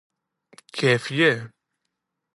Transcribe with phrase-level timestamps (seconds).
[0.65, 1.49] Κι έφυγε;